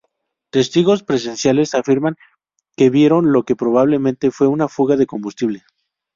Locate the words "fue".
4.31-4.47